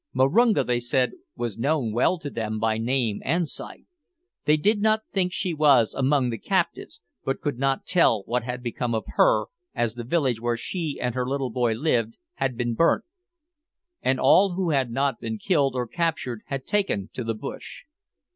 [0.15, 3.85] Marunga, they said, was known well to them by name and sight.
[4.45, 8.63] They did not think she was among the captives, but could not tell what had
[8.63, 9.43] become of her,
[9.75, 13.03] as the village where she and her little boy lived had been burnt,
[14.01, 17.83] and all who had not been killed or captured had taken to the bush.